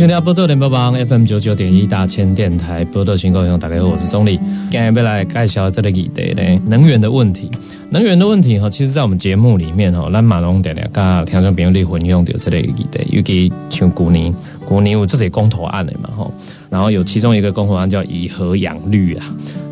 [0.00, 4.38] 收听波多联播网 FM 九九点一大千电台波多新故乡，大家好，我是钟理。
[4.70, 7.50] 今天要来介绍这个议题呢，能源的问题。
[7.90, 16.30] 能源的问题哈，其实在我们节目里面哈，咱马龙点点跟听众朋友你混用的这个议题，尤其像古年古年有这些公投案的嘛哈，
[16.70, 19.26] 然后有其中一个公投案叫以核养绿啊，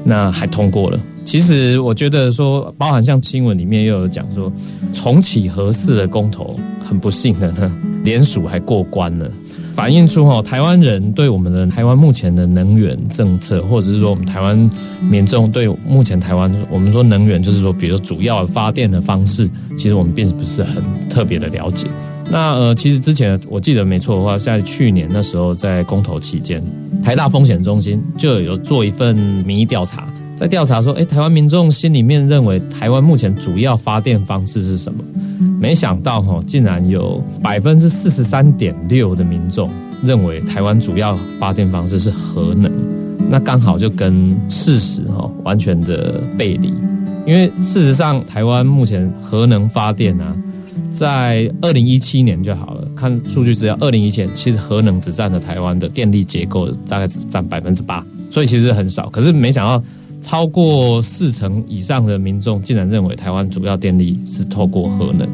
[0.05, 1.01] 那还通过了。
[1.25, 4.53] 其实我觉得说，包含像新闻里面又有讲说，
[4.93, 7.73] 重启核四的公投，很不幸的呢，
[8.05, 9.27] 联署还过关了。
[9.79, 14.69] 反映出哈台湾人对我们的台湾目前的能源政策，或者是说我们台湾
[15.09, 21.87] 民众对目前台湾我们说能源，就是说比如主要发电的方式，其实我们并不是很特别的了解。
[22.29, 26.61] 那呃，其实之前我记得没错的话，在去年那时候在公投期间，
[27.01, 29.15] 台大风险中心就有做一份
[29.47, 35.05] 民意调查，在调查说，哎，台湾民众心里面认为台湾目前主要发电方式是什么？
[35.61, 39.69] 没想到哈，竟然有百分之四十三点六的民众
[40.05, 42.71] 认为台湾主要发电方式是核能，
[43.29, 46.73] 那刚好就跟事实哈完全的背离。
[47.27, 50.33] 因为事实上，台湾目前核能发电啊，
[50.93, 59.09] 在二零一七年就好了，看数据资料，二零一七年其实核能只占了台湾的电力结构大概只占百分之八，所以其实很少。
[59.11, 59.83] 可是没想到。
[60.21, 65.29] 超过四成以上的民众竟然认为台湾主要电力是透过核能，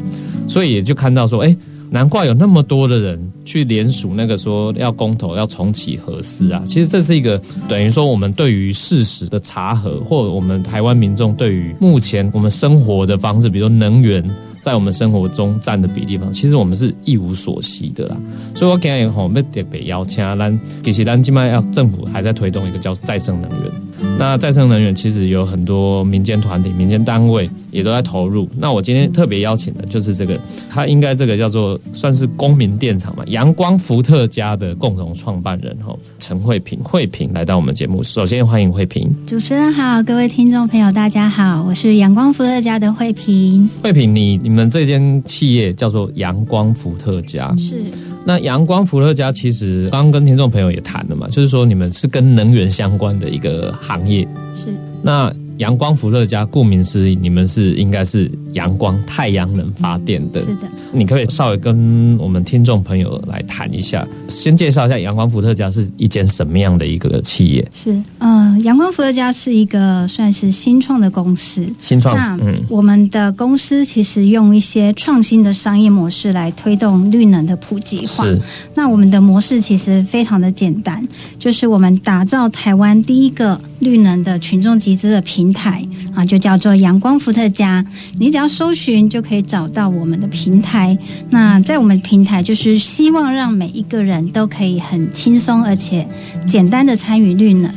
[0.47, 1.55] 所以也就看到说，哎，
[1.89, 6.63] 难怪有那么多的人去联署那个说要公投要重启核四啊。
[6.67, 14.23] 其实这是一个等于说我们对于事实的查核，或我们台湾民众对于目前我们生活的方式，比如说能源
[14.65, 18.17] 在我们生活中占的比例方，其实我们是一无所悉的啦。
[18.55, 23.71] 所以我今日吼要特别邀请咱，其实咱今麦要政府还在推动一个叫再生能源。
[24.17, 28.49] 那再生能源其实有很多民间团体、民间单位也都在投入。
[28.57, 30.35] 那我今天特别邀请的就是这个，
[30.67, 35.95] 他应该这个叫做算是公民电厂嘛，阳光伏特家的共同创办人哈，
[36.27, 39.15] 陈慧萍，慧萍来到我们节目，首先欢迎慧萍。
[39.27, 43.69] 主持人好，各位听众朋友大家好，我是阳光伏特加的慧萍。
[43.83, 47.79] 慧萍，你你们这间企业叫做阳光伏特加，是。
[48.25, 54.73] 那阳光伏特加其实刚刚跟听众朋友也谈了嘛，就是说你们是跟能源相关的一个行业，是。
[55.03, 58.31] 那阳光伏特加顾名思义，你们是应该是。
[58.55, 60.61] 阳光太阳能发电的，是的，
[60.91, 67.67] 你可以稍微跟我们听众朋友来谈一下，先介绍一下阳光伏特加是一间什么样的一个企业？
[67.73, 72.15] 是，呃，阳光伏特加是一个算是新创的公司，新创。
[72.15, 72.37] 那
[72.69, 78.23] 我们的公司其实用一些创新的商业模式来推动绿能的普及化。
[78.23, 78.39] 是，
[78.73, 81.05] 那我们的模式其实非常的简单，
[81.37, 87.85] 就是我们打造台湾第一个绿能的群众集资的平台啊，就叫做阳光伏特加。
[88.17, 90.97] 你只要搜寻就可以找到我们的平台。
[91.29, 96.07] 那在我们平台，就是希望让每一个人都可以很轻松而且
[96.47, 97.71] 简单的参与绿能。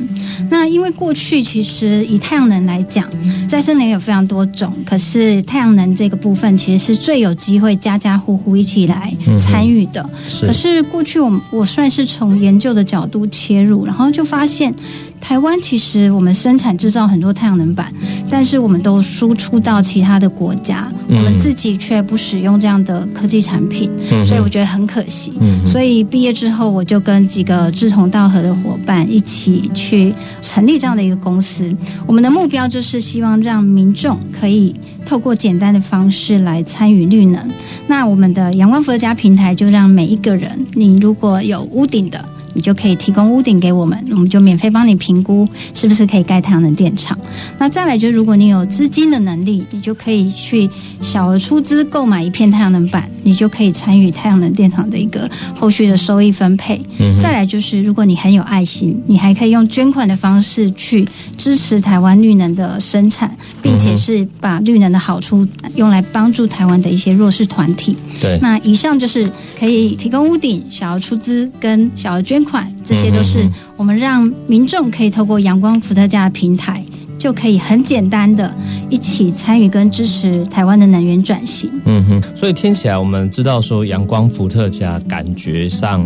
[0.50, 3.08] 那因为过去其实以太阳能来讲，
[3.48, 10.08] 再生能源有非常多种，可是太阳能这个部分其实是最有机会家家户户一起来参与的。
[10.40, 14.72] 可是过去我我算是从研究的角度切入，然后就发现。
[15.20, 17.92] 台湾其实我们生产制造很多太阳能板，
[18.30, 23.90] 但是我们都输出到其他的国家，我们自己却不使用这样的科技产品，
[24.26, 25.34] 所以我觉得很可惜。
[25.66, 31.70] 所以毕业之后，我就跟几个志同道合的伙伴一起去成立这样的一个公司。
[32.06, 37.50] 我们的目标就是希望让民众可以透过简单的方式来参与绿能。
[37.86, 42.24] 那我们的阳光伏特加平台就让每一个人，你如果有屋顶的。
[42.58, 47.16] 你就可以提供屋顶给我们，我们就免费帮你评估是不是可以盖太阳能电厂。
[47.56, 50.68] 那再来就是，如果你有资金的能力，你就可以去
[51.00, 56.84] 小额出资购买一片太阳能板，你就可以参与太阳能电厂的一个后续的收益分配。
[57.22, 61.06] 再来就是，如果你很有爱心，你还可以用捐款的方式去
[61.36, 63.32] 支持台湾绿能的生产，
[63.62, 65.46] 并且是把绿能的好处
[65.76, 67.96] 用来帮助台湾的一些弱势团体。
[68.20, 72.42] 对，那以上就是可以提供屋顶、小额出资跟小额捐。
[72.47, 72.47] 款，
[72.84, 76.84] 这些都是我们让民众可以透过阳光伏特加的平台
[77.18, 78.54] 就可以很简单的
[78.88, 81.68] 一起参与跟支持台湾的能源转型。
[81.84, 86.04] 嗯哼，所以听起来我们知道说阳光伏特加感觉上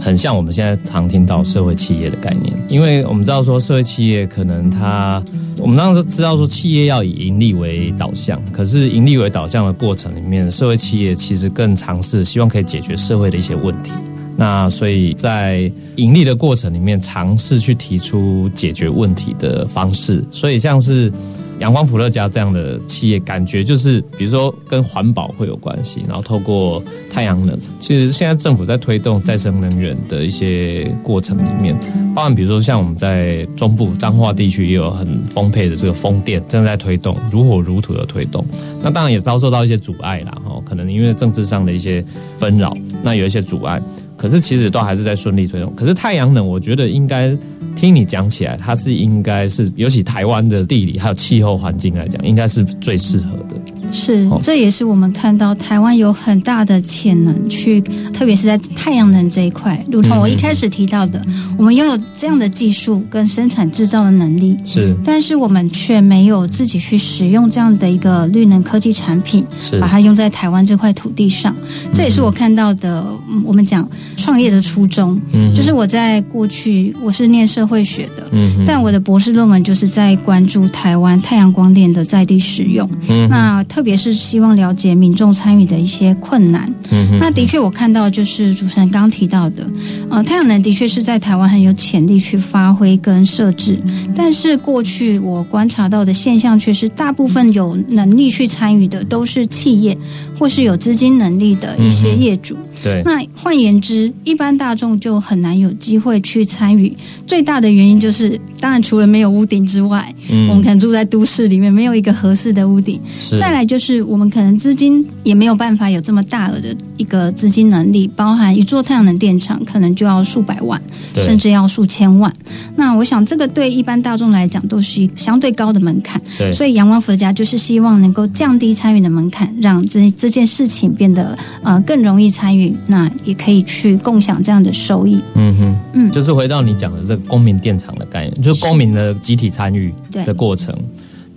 [0.00, 5.22] 很像我们现在常听到社会企业的概念，因为我们知道说社会企业可能它，
[5.58, 13.92] 我们当时知道说企业要以盈利为导向，可是盈利为导向的过程里面，社会企业其实更尝试希望可以解决社会的一些问题。
[14.40, 20.24] 那所以在盈利的过程里面，尝试去提出解决问题的方式。
[20.30, 21.12] 所以像是
[21.58, 26.80] 阳光伏特加这样的企业，感觉就是比如说跟环保会有关系，然后透过
[27.10, 27.58] 太阳能。
[27.80, 31.76] 其实现在政府在推动再生能源的一些过程里面，
[32.14, 38.46] 包含比如说像我们在中部彰化地区也有很丰沛的这个风电正在推动，如火如荼的推动。
[38.80, 42.04] 那当然也遭受到一些阻碍啦，哈，可能因为政治上的一些
[42.36, 43.82] 纷扰，那有一些阻碍。
[44.18, 45.72] 可是其实都还是在顺利推动。
[45.74, 47.34] 可是太阳能，我觉得应该
[47.74, 53.54] 听你讲起来，它是应该是，尤其台湾的地理还有气候环境来讲，应该是最适合的。
[53.92, 57.80] 是，这也是我们看到台湾有很大的潜能去，
[58.12, 59.82] 特别是在太阳能这一块。
[59.90, 61.22] 如同我一开始提到的，
[61.56, 71.54] 我们拥有这样的技术跟生产制造的能力，是，但是我们却没有自己去使用这样的一个绿能科技产品，是，把它用在台湾这块土地上。
[71.94, 73.04] 这也是我看到的，
[73.44, 83.64] 我们讲创业的初衷，嗯，就是我在过去我是念社会学的，嗯，但我的博士论文就是在关注台湾太阳光电的在地使用，嗯，那。
[83.68, 86.72] 特别是希望了解民众参与的一些困难。
[86.90, 89.66] 嗯，那的确我看到就是主持人刚提到的，
[90.08, 93.78] 呃，太阳能的确是在台湾很有潜力去发挥跟设置，
[94.14, 99.96] 但是过去我观察到的现象却是，大部分有能力去参与的都是企业
[100.38, 102.56] 或是有资金能力的一些业主。
[102.82, 106.94] 对，那换言之，一般大众就很难有机会去参与。
[107.26, 113.00] 最大的原因就是，当然除了没有屋顶之外，嗯，我们可能住在都市里面，没有一个合适的屋顶。
[113.38, 120.80] 再来就是，我们可能资金也没有办法有这么大额的一个资金能力，包含一座太阳能电厂可能就要数百万，
[121.14, 122.32] 甚至要数千万。
[122.76, 126.20] 那我想，这个对一般大众来讲都是一相对高的门槛。
[126.36, 132.76] 对，所以阳光佛家就是希望能够降低参与的门槛，让这这件事情变得呃更容易参与。
[132.86, 135.22] 那也可以去共享这样的收益。
[135.34, 140.76] 嗯哼，嗯，就是回到你讲的这个公民电厂的概念，就是公民的集体参与的过程。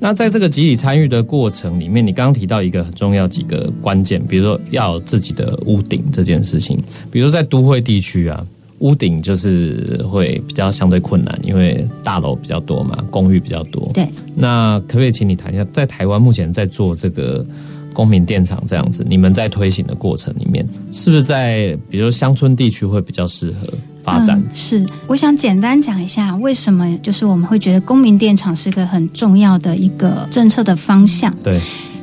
[0.03, 6.81] 那在这个集体参与的过程里面，你刚刚提到一个很重要几个关键，比如说要有自己的屋顶这件事情。
[7.11, 8.43] 比如在都会地区啊，
[8.79, 13.87] 屋顶就是会比较相对困难，因为大楼比较多嘛，公寓比较多。
[13.93, 14.07] 对。
[14.33, 17.45] 那可不可以请你谈一下，在台湾目前在做这个？
[17.93, 23.67] 公民电厂这样子，你们在推行的过程里面，是不是在比如乡村地区会比较适合
[24.01, 24.41] 发展？
[24.51, 31.33] 是，我想简单讲一下为什么，就是我们会觉得公民电厂是个很重要的一个政策的方向。
[31.43, 31.59] 对。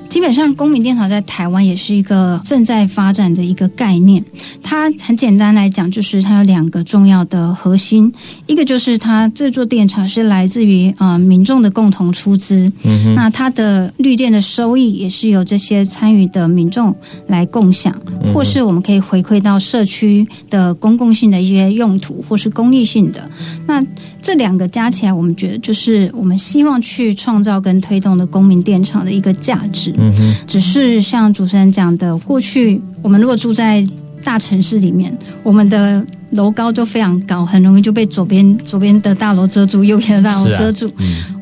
[0.08, 4.25] 基本上，公民电厂在台湾也是一个正在发展的一个概念。
[4.62, 8.12] 它很简单来讲，就是它有两个重要的核心，
[8.46, 16.94] 一个就是它这座电厂是来自于啊民众的共同出资，嗯，那它的绿电的收益也是由这些参与的民众
[17.26, 17.94] 来共享，
[18.35, 23.30] 或是我们可以回馈到社区的公共性的一些用途，或是公益性的。
[23.66, 23.85] 那
[24.23, 29.94] 这两个加起来，我们觉得就是我们希望去创造跟推动的公民电厂的一个价值。
[29.99, 33.85] 嗯，只是像主持人讲的，过去我们如果住在
[34.23, 35.12] 大城市里面，
[35.43, 36.05] 我们的。
[36.30, 40.90] 楼高就非常高，很容易就被左边左边的大楼遮住，右边的大楼遮住。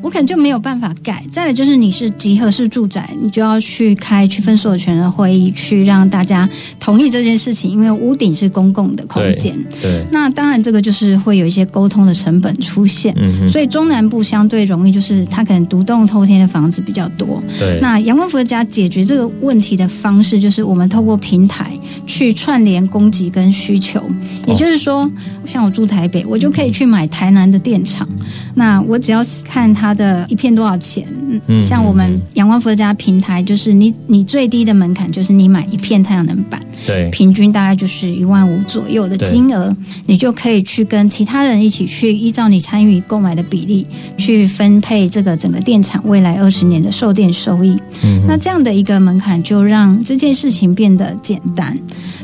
[0.01, 1.21] 我可能就没有办法盖。
[1.29, 9.53] 再来就是你是集合式住宅，你就要去开区分所有权的会议，去让大家同意这件事情，因为屋顶是公共的空间。
[9.81, 10.05] 对。
[10.09, 13.13] 那当然这个就是会有一些沟通的成本出现。
[13.17, 17.43] 嗯所以中南部相对容易，就是它可能独栋透天的房子比较多。
[17.59, 17.79] 对。
[17.81, 24.01] 那阳光福家解决这个问题的方式，就是我们透过平台去串联供给跟需求，
[24.45, 24.76] 也就是。
[24.77, 25.09] 说
[25.45, 28.07] 像我住台北，我就可以去买台南的电厂。
[28.53, 31.07] 那我只要看它的一片多少钱。
[31.47, 43.85] 嗯，像我们阳光佛家平台，就是你你最低的门槛就是你买一片太阳能板，对，平均大概就是一万五左右的金额，你就可以去跟其他人一起去依照你参与购买的比例
[44.17, 47.75] 去分配这个整个电厂未来二十年的售电收益。
[48.03, 51.77] 嗯，那这样的一个门槛就让这件事情变得简单。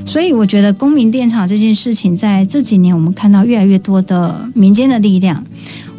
[0.05, 5.43] 所以我觉得公民电厂这件事情在这几年，我们看到越来越多的民间的力量。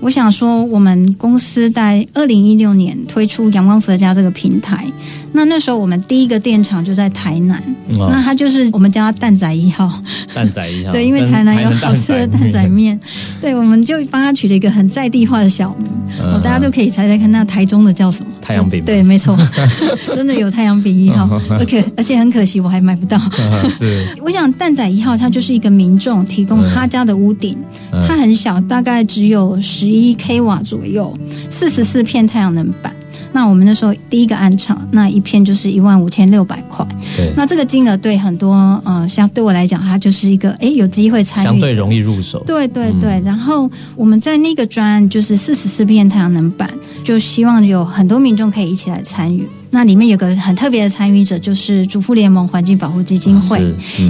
[0.04, 4.84] 我想说，我们公司在二零一六年推出阳光伏特加这个平台，
[5.32, 7.56] 那那时候我们第一个电厂就在台南，
[7.98, 9.90] 哦那它就是我们叫它蛋仔一号，
[10.34, 13.00] 蛋仔一号， 对，因为台南有好吃的蛋仔面，
[13.40, 15.88] 对，我们就帮它取了一个很在地化的小名，
[16.20, 16.34] 嗯。
[16.34, 18.30] 哦，大家都可以猜猜看，那台中的叫什么？
[18.42, 18.84] 太阳饼吗？
[18.84, 19.34] 对，没错，
[20.12, 23.18] 真的有太阳饼一号，而且而且很可惜我还买不到。
[23.38, 27.56] 嗯 是，我想蛋仔一号它就是一个民众提供他家的屋顶，
[27.90, 28.04] 嗯。
[28.06, 31.12] 它很小，大概只有十一 k 瓦左右，
[31.50, 32.93] 四十四片太阳能板。
[33.34, 36.86] 那我们那时候第一个案场，那一片就是一万五千六百块。
[37.16, 42.42] 对，那这个金额对很多呃，像对我来讲，它就是一个哎有机会参与，相对容易入手。
[42.46, 46.70] 对对嗯对，然后我们在那个专案就是四十四片太阳能板，
[47.02, 49.46] 就希望有很多民众可以一起来参与。
[49.70, 53.60] 那里面有个很特别的参与者，就是主妇联盟环境保护基金会。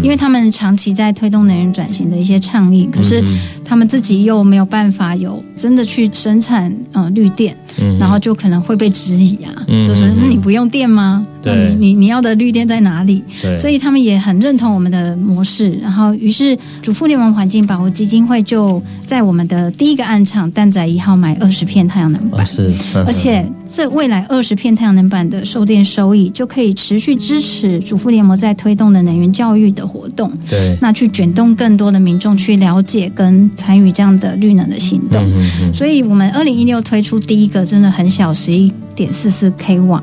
[0.02, 11.26] 因为他们长期在推动能源转型的一些倡议，可是嗯他们自己又没有办法有真的去生产呃绿电，嗯然后就可能会被质疑啊，嗯就是嗯那你不用电吗？
[11.42, 13.22] 对那你你你要的绿电在哪里？
[13.42, 22.40] 对，所以他们也很认同我们的模式，然后于是主妇联盟环境保护基金会就在我们的第一个案场蛋仔一号买二十片太阳能板。
[22.40, 35.20] 哦是，嗯而且这未来二十片太阳能板的售电收益，就可以持续支持主妇联盟在推动的能源教育的活动，对，那去卷动更多的民众去了解跟参与这样的绿能的行动。
[35.24, 40.00] 嗯嗯嗯，所以我们二零一六推出第一个真的很小，十一点四四 k 瓦，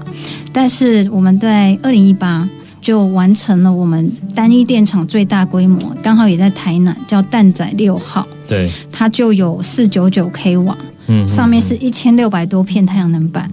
[0.51, 2.49] 但是我们在二零一八
[2.81, 13.49] 就完成了我们单一电厂最大规模，刚好也在台南，叫蛋仔六号，对，它就有四九九 k 瓦，嗯，上面是一千六百多片太阳能板。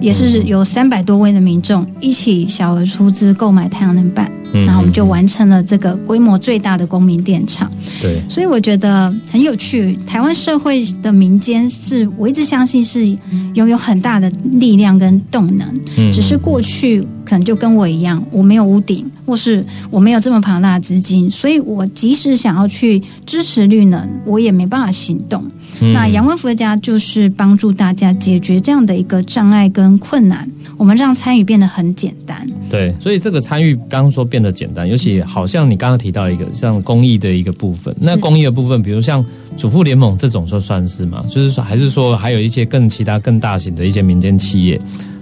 [0.00, 7.70] 也是有三百多位的民众一起小额出资购买太阳能板，嗯然后我们就完成了这个规模最大的公民电厂。
[8.00, 9.98] 对，所以我觉得很有趣。
[10.06, 13.06] 台湾社会的民间是我一直相信是
[13.54, 25.44] 拥有很大的力量跟动能，嗯只是过去可能就跟我一样，我没有屋顶，或是我没有这么庞大的资金，所以我即使想要去支持绿能，我也没办法行动。
[25.80, 32.46] 嗯那阳光伏特加就是帮助大家解决这样的一个障碍跟困难，我们让参与变得很简单。
[32.68, 39.24] 对，所以这个参与刚刚说变得简单，尤其好像你刚刚提到一个像公益的一个部分，那公益的部分，比如像
[39.56, 41.24] 主妇联盟这种，就算是吗？
[41.28, 44.80] 就是说，还是说还有一些更其他更大型的一些民间企业，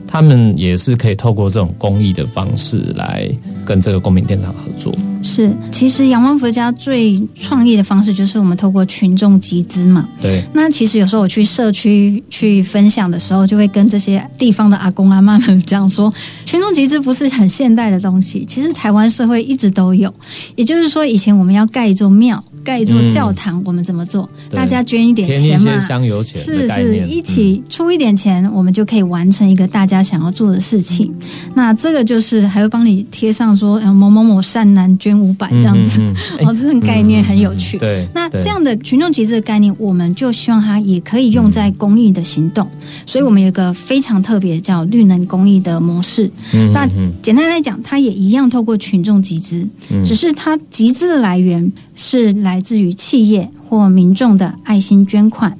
[0.08, 3.28] 他们也是可以透过这种公益的方式来
[3.64, 4.92] 跟这个公民电厂合作。
[5.22, 10.08] 是，其实阳光佛家最创意的方式就是我们透过群众集资嘛。
[10.20, 16.12] 对，那其实有时候我去社区去分享的时候，就会跟这些地方的阿公阿妈们讲说，
[16.46, 20.12] 群众集资不是很现代的东西，其实台湾社会一直都有。
[20.56, 24.28] 也就是说，以前我们要盖一座庙、盖一座教堂，我们怎么做？
[24.50, 25.78] 大家捐一点钱嘛。
[25.78, 31.10] 香油钱是是，一起出一点钱，我们就可以完成一个大家想要做的事情。
[31.54, 36.02] 那这个就是还会帮你贴上说，呃，某某某善男捐五百这样子。
[36.44, 37.78] 哦，这种概念很有趣。
[37.78, 42.68] 对，对那这样的群众集资的概念，我们就希望它也可以用在公益的行动，
[43.06, 46.30] 所以我们有一个非常特别叫绿能公益的模式。
[46.52, 55.56] 嗯那嗯简单来讲，它也一样透过群众集资，嗯只是它集资的来源是来自于企业或民众的爱心捐款。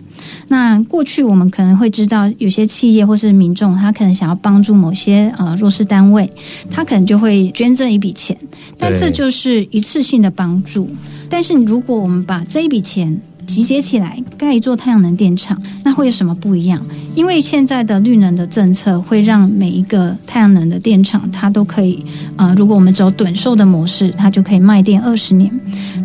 [0.48, 6.30] 那过去我们可能会知道，有些企业或是民众，他可能想要帮助某些呃弱势单位，
[6.70, 8.36] 他可能就会捐赠一笔钱，
[8.76, 10.88] 但这就是一次性的帮助。
[11.30, 16.80] 但是如果我们把这一笔钱集结起来盖一座太阳能电厂，那会有什么不一样？
[17.16, 22.04] 因为现在的绿能的政策会让每一个太阳能的电厂，它都可以，
[22.36, 25.50] 呃，如果我们走短售的模式，它就可以卖电二十年。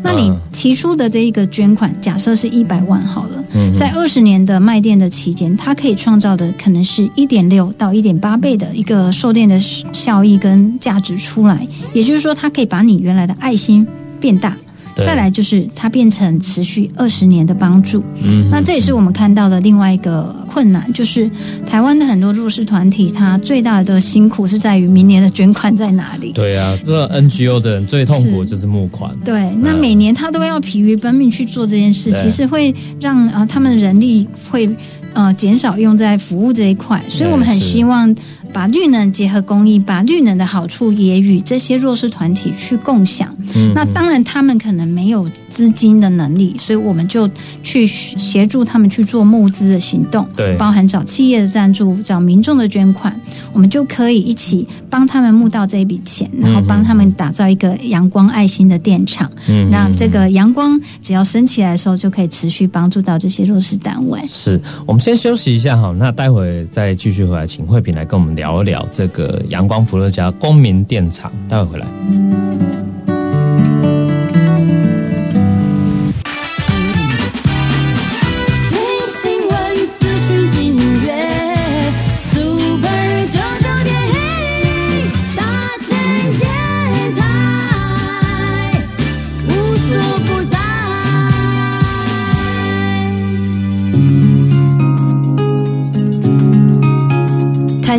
[0.02, 11.68] 那你嗯提出的这一个捐款，假设是一百万好了，嗯在二十年的卖电的期间，它可以创造的可能是一点六到一点八倍的一个售电的效益跟价值出来。
[11.94, 13.86] 也就是说，它可以把你原来的爱心
[14.20, 14.58] 变大。
[14.96, 15.06] 对。
[15.06, 21.30] 再来就是它变成持续二十年的帮助，嗯那这也是我们看到的另外一个困难，就是
[21.68, 26.32] 台湾的很多弱势团体，它最大的辛苦是在于明年的捐款在哪里。
[26.32, 29.16] 对啊，这 NGO 的人最痛苦就是募款。
[29.24, 34.70] 对，那每年他都要疲于奔命去做这件事，其实会让呃他们人力会
[35.14, 38.14] 呃减少用在服务这一块，所以我们很希望
[38.54, 43.36] 把绿能结合公益，把绿能的好处也与这些弱势团体去共享。
[43.56, 43.74] 嗯。
[43.74, 47.30] 那当然，他们可能没有资金的能力，所以我们就
[47.64, 50.56] 去协助他们去做募资的行动，对。
[50.58, 53.20] 包含找企业的赞助、找民众的捐款，
[53.52, 64.20] 我们就可以一起帮他们募到这一笔钱，然后帮他们打造一个阳光爱心的电厂，嗯让这个阳光只要升起来的时候，就可以持续帮助到这些弱势单位。
[64.28, 71.32] 是我们先休息一下哈，那待会再继续回来，请慧萍来跟我们聊一聊这个阳光伏特加光明电厂。
[71.48, 72.43] 待会回来。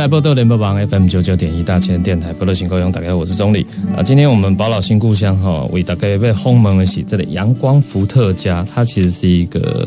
[0.00, 4.02] 来波多联播网 FM 九九点一大千电台波多新高雄，大家好，我是钟理啊。
[4.02, 9.86] 今天我们宝岛新故乡哈，为大家被轰门了起这里阳光伏特加，它其实是一个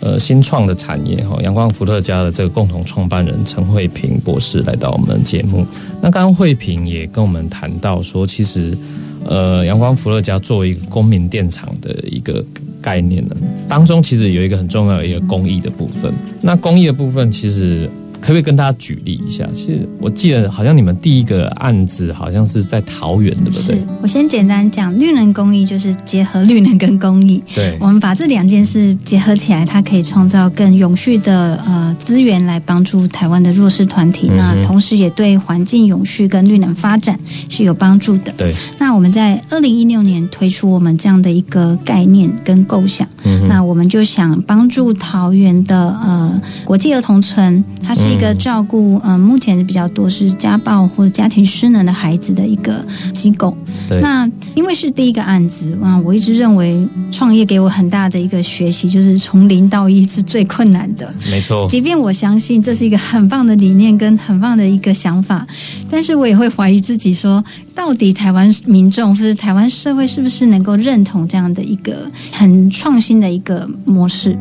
[0.00, 1.40] 呃新创的产业哈。
[1.42, 5.66] 阳光伏特加的这个共同创办人陈慧萍博士来到我们节目。
[6.02, 8.76] 那刚刚慧萍也跟我们谈到说，其实
[9.24, 12.44] 呃阳光伏特加作为一个公民电厂的一个
[12.82, 13.34] 概念呢，
[13.66, 16.12] 当中其实有一个很重要的一个公益的部分。
[16.42, 17.88] 那公益的部分其实。
[18.24, 19.46] 可不可以跟大家举例一下？
[19.52, 23.86] 其实我记得好像你们第一个案子好像是在桃园，对不是对？
[24.00, 38.32] 我先简单讲，绿能公益就是结合绿能跟公益，对我们把这两件事结合起来，它可以创造更永续的呃资源来帮助台湾的弱势团体，嗯那同时也对环境永续跟绿能发展是有帮助的。
[38.38, 53.56] 对，那我们在二零一六年推出我们这样的一个概念跟构想，嗯那我们就想帮助桃园的呃国际儿童村，它是一个照顾嗯、呃目前比较多是家暴或者家庭失能的孩子的一个机构。
[53.88, 61.12] 对那因为是第一个案子啊，我一直认为创业给我很大的一个学习，就是从零到一是最困难的。
[61.28, 65.46] 没错，即便我相信这是一个很棒的理念跟很棒的一个想法，
[65.90, 74.38] 但是我也会怀疑自己说，到底台湾民众或者台湾社会是不是能够认同这样的一个很创新的一个模式？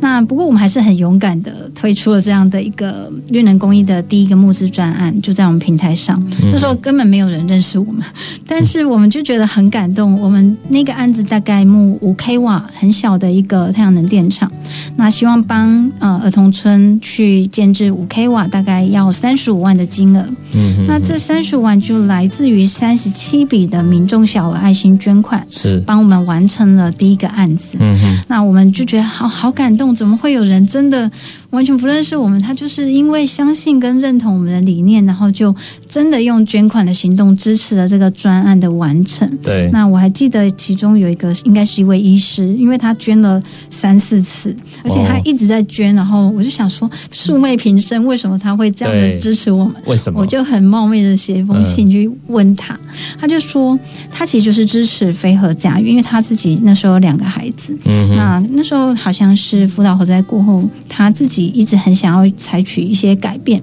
[0.00, 6.22] 那不过我们还是很勇敢的推出了这样的一个绿能公益的第一个募资专案，就在我们平台上。
[6.52, 8.02] 那时候根本没有人认识我们，
[8.46, 10.20] 但是我们就觉得很感动。
[10.20, 14.50] 我们那个案子大概募五 k 瓦，很小的一个太阳能电厂。
[14.96, 20.24] 那希望帮呃儿童村去建制五 k 瓦，大概要三十五万的金额。
[20.54, 27.76] 嗯，那这三十五万就来自于三十七笔的民众小额爱心捐款，是，帮我们完成了第一个案子。
[27.80, 31.10] 嗯哼，那我们就觉得好好感动，怎么会有人真的
[31.50, 32.40] 完全不认识我们？
[32.40, 35.54] 他就是因为相信跟认同我们的理念，然后就
[35.88, 39.28] 真的用捐款的行动支持了这个专案的完成。
[39.42, 49.74] 对，那我还记得其中有一个应该是一位医师，因为他捐了三四次，而且他一直在捐，然后我就想说，素昧平生，为什么他会这样对的支持我们？
[49.86, 50.20] 为什么？
[50.20, 52.78] 我就很冒昧的写一封信去问他，
[53.18, 53.78] 他就说
[54.10, 63.62] 他其实就是支持飞鹤家园，因为他自己那时候有两个孩子，嗯，那那时候好像是福岛核灾过后，他自己一直很想要采取一些改变，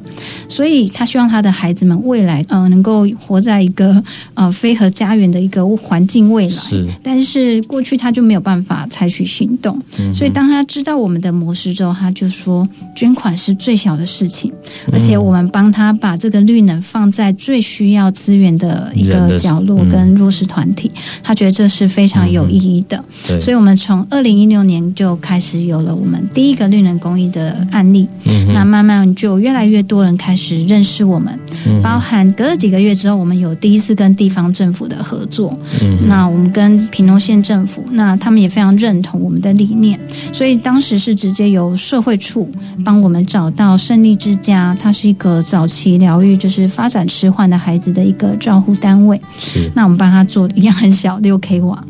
[0.50, 6.50] 所以他希望他的孩子们未来呃能够活在一个呃非核家园的一个环境未来。
[6.50, 14.52] 是，但是过去他就没有办法采取行动，嗯所以当他知道我们的模式之后，他就说捐款是最小的事情，
[14.92, 20.92] 而且我们帮他把这个绿能放在最需要资源的一个角落嗯跟弱势团体，
[21.24, 23.04] 他觉得这是非常有意义的。
[23.28, 28.08] 对，所以，我们从二零一六年就开始有了我们第一个绿能公益的案例。
[28.26, 35.54] 嗯那慢慢就越来越多人开始认识我们，嗯包含隔了几个月之后，我们有第一次跟地方政府的合作。
[35.82, 40.00] 嗯那我们跟屏东县政府，那他们也非常认同我们的理念，
[40.32, 42.50] 所以当时是直接由社会处
[42.84, 49.20] 帮我们找到胜利之家，它是一个早期疗愈，就是发展迟缓的孩子的一个照护单位。
[49.40, 51.84] 是，那我们帮他做一样很小六 k 瓦，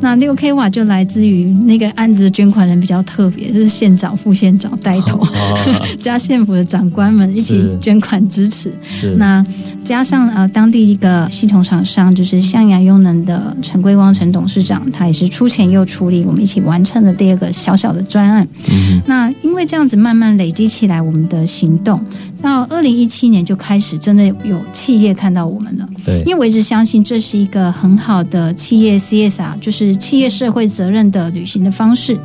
[0.00, 8.72] 那六 k 瓦就来自于那个案子的捐款人比较特别，就是县长、副县长带头，哦， 加县府的长官们一起捐款支持。
[8.90, 9.44] 是那
[9.84, 18.46] 加上呃当地一个系统厂商，就是向阳优能的陈桂光陈董事长，他也是出钱又出力，我们一起完成了第二个小小的专案。
[18.70, 22.00] 嗯那因为这样子慢慢累积起来，我们的行动
[22.40, 25.88] 到二零一七年就开始真的有企业看到我们了。
[26.04, 32.16] 对因为我一直相信这是一个很好的企业 CSR，就是企业社会责任的履行的方式。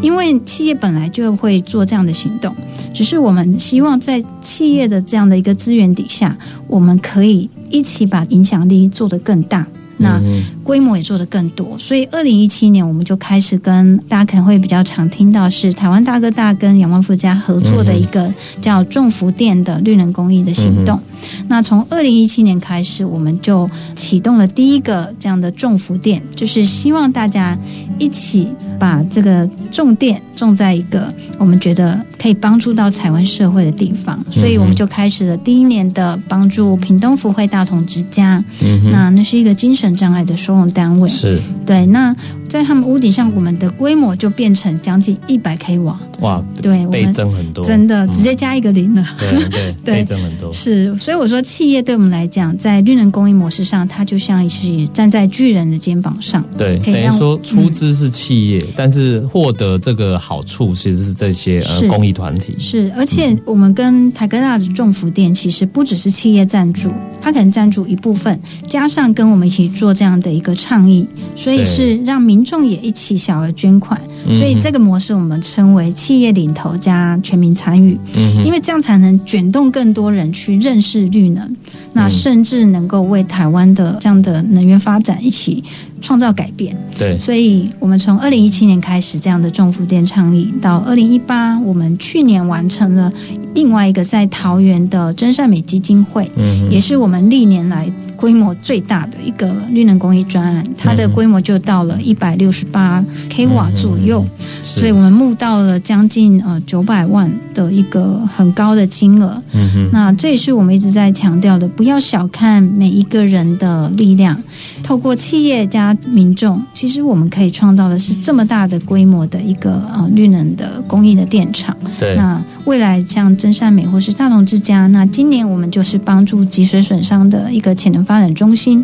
[0.00, 2.54] 因为企业本来就会做这样的行动，
[2.94, 9.66] 只是我们希望在企业的这样的一个资源底下，我们可以一起把影响力做得更大。
[10.00, 21.00] 那嗯规模也做得更多，所以二零一七年我们就开始跟大家可能会比较常听到是台湾大哥大跟仰望富家合作的一个叫众福店的绿能公益的行动。
[21.48, 27.56] 那从二零一七年开始，我们就启动了第一个这样的种福店，就是希望大家
[27.98, 38.42] 一起把这个重电种在一个我们觉得可以帮助到台湾社会的地方，所以我们就开始了第一年的帮助屏东福会大同之家。
[38.62, 41.38] 嗯，那那是一个精神障碍的收容单位，是。
[41.64, 41.86] 对。
[41.86, 42.14] 那
[42.48, 49.04] 在他们屋顶上，我们的规模就变成将近一百 k 瓦，哇，对我们增很多，真的嗯直接加一个零了。
[49.18, 49.94] 对对 对。
[49.96, 56.44] 倍增很多，是，所以我说，企业对我们来讲，在绿能公益模式上，它就像是站在巨人的肩膀上。
[56.58, 66.92] 对，可以让等于说出资是企业，但是获得这个好处其实是这些呃公益团体，是，而且我们跟台哥大的众福店其实不只是企业赞助，
[67.22, 73.98] 它可能赞助一部分，加上跟我们一起做这样的一个倡议，所以是让民众也一起小额捐款。
[74.26, 81.54] 嗯所以这个模式我们称为企业领头加全民参与，嗯因为这样才能卷动更多人去认识绿能，
[81.92, 82.10] 那嗯。
[82.10, 85.62] 甚至能够为台湾的这样的能源发展一起
[86.00, 86.76] 创造改变。
[86.98, 87.18] 对。
[87.18, 93.12] 所以我们从二零一七年开始这样的众福电倡议，到二零一八，我们去年完成了
[93.54, 104.24] 另外一个在桃园的真善美基金会，嗯也是我们历年来规模最大的一个绿能公益专案，它的嗯规模就到了一百六十八 k 瓦左右，
[104.64, 109.40] 是所以我们募到了将近呃九百万的一个很高的金额。
[109.52, 114.36] 嗯哼那这也是我们一直在强调的，不要小看每一个人的力量。
[114.82, 121.76] 透过企业加民众，其实我们可以创造的是这么大的规模的一个呃绿能的公益的电厂。
[121.98, 128.82] 对那未来像真善美或是大同之家，那今年我们就是帮助脊髓损伤的一个潜能发展中心，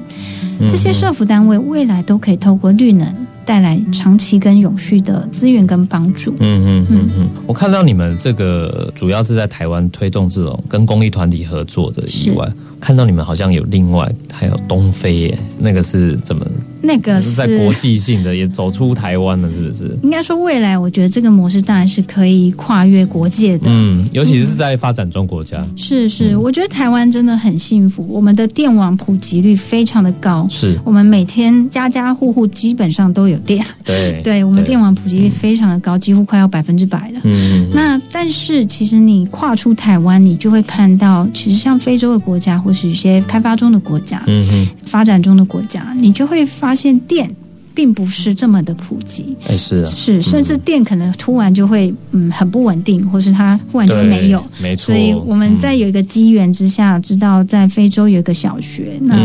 [0.60, 3.06] 嗯这些社服单位未来都可以透过绿能
[3.46, 6.32] 带来长期跟永续的资源跟帮助。
[6.40, 12.46] 嗯嗯嗯嗯，我看到你们这个主要是在台湾推动这种跟公益团体合作的以外，
[12.78, 16.44] 看到你们好像有另外还有东非耶，那个是怎么？
[16.84, 19.96] 那个是在国际性的，也走出台湾了，是不是？
[20.02, 23.64] 应该说，未来我觉得这个模式当然是可以跨越国界的。
[23.68, 30.78] 嗯，尤其是在发展中国家，是是，我觉得台湾真的很幸福，我们的电网普及率非常的高，是。
[30.84, 37.20] 我们每天家家户户基本上都有电，对， 对我们电网普及率非常的高，几乎快要百分之百了。
[37.24, 47.30] 嗯，嗯，那但是其实你跨出台湾，你就会看到，其实像非洲的国家，或是一些开发中的国家、嗯哼，发展中的国家，你就会发现电
[47.74, 49.36] 并不是这么的普及。
[49.48, 54.44] 哎，是啊，是，甚至电可能突然就会嗯很不稳定，或是它忽然就会没有。
[54.62, 54.86] 没错。
[54.86, 59.16] 所以我们在有一个机缘之下，知道在非洲有一个小学，那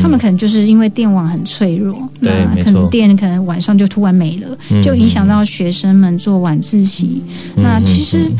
[0.00, 7.20] 他们可能就是因为电网很脆弱，对那可能电可能晚上就突然没了，嗯就影响到学生们做晚自习。
[7.56, 8.36] 嗯那其实嗯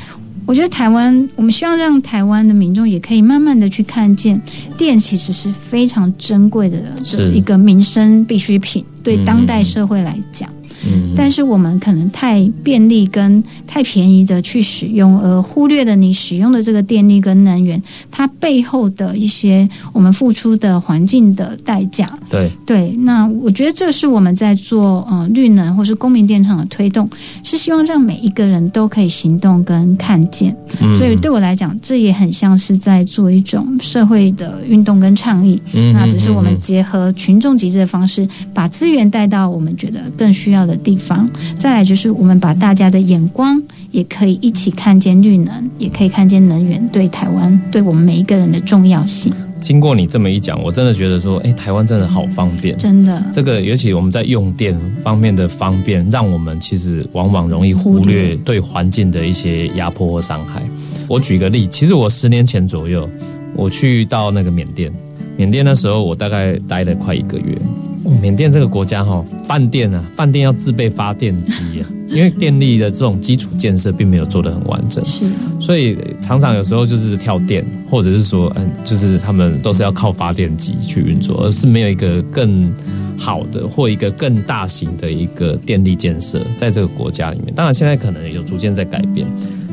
[0.47, 4.41] 我觉得台湾，我们希望让台湾的民众也可以慢慢的去看见，
[4.79, 10.49] 电其实是非常珍贵的是一个民生必需品，对嗯当代社会来讲。
[10.85, 22.07] 嗯但是我们可能太便利跟太便宜的去使用，而忽略了你使用的这个电力跟能源，它背后的一些我们付出的环境的代价。
[22.29, 27.09] 对，对，那我觉得这是我们在做呃绿能或是公民电厂的推动，
[27.43, 30.55] 是希望让每一个人都可以行动跟看见。
[30.81, 35.61] 嗯所以对我来讲，这也很像是在做一种社会的运动跟倡议。
[35.73, 41.29] 嗯那只是我们嗯结合群众集资的方式，把资源带到我们觉得更需要的地方。
[41.57, 49.33] 再来就是我们把大家的眼光，也可以一起看见绿能，也可以看见能源对台湾、对我们每一个人的重要性。
[49.59, 52.77] 经过你这么一讲，我真的觉得说，哎，台湾真的好方便。
[52.77, 60.63] 真的，这个尤其我们在用电方面的方便，让我们其实往往容易忽略对环境的一些压迫或伤害。
[61.09, 63.09] 我举个例，其实我十年前左右，
[63.55, 64.93] 我去到那个缅甸，
[65.39, 67.59] 缅甸那时候我大概待了快一个月。
[68.07, 75.25] 哦缅甸这个国家哈，饭店啊，饭店要自备发电机啊，因为电力的这种基础建设并没有做得很完整，是
[75.61, 82.73] 所以常常有时候就是跳电，或者是说，嗯，就是他们都是要靠发电机去运作，而是没有一个更
[83.19, 87.53] 好的或一个更大型的一个电力建设在这个国家里面。
[87.55, 89.27] 当然，现在可能有逐渐在改变。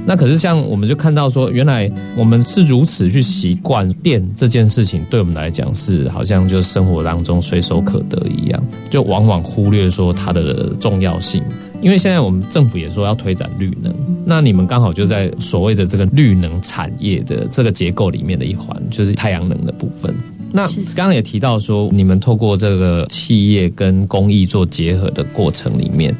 [0.06, 11.42] 那可是像我们就看到说，原来我们是如此去习惯电这件事情，对我们来讲是好像就生活当中随手可得一样，就往往忽略说它的重要性。
[11.82, 13.94] 因为现在我们政府也说要推展绿能，
[14.26, 20.14] 那你们刚好就在所谓的这个绿能产业的这个结构里面的一环，就是太阳能的部分。
[20.50, 26.16] 那刚刚也提到说，你们透过这个企业跟公益做结合的过程里面，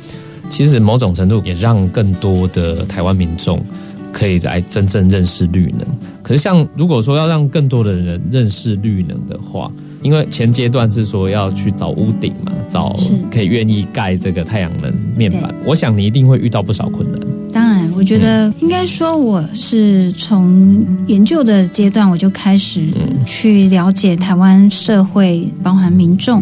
[0.54, 3.60] 其实某种程度也让更多的台湾民众
[4.12, 5.80] 可以来真正认识绿能。
[6.22, 9.72] 可是，像如果说要让更多的人认识绿能的话，
[10.04, 12.96] 因为前阶段是说要去找屋顶嘛，找
[13.32, 17.20] 可以愿意盖这个太阳能面板，我想你一定会遇到不少困难。
[17.52, 22.88] 当然，我觉得应该说，我是从研究的阶段我就开始
[23.26, 26.42] 去了解台湾社会，包含民众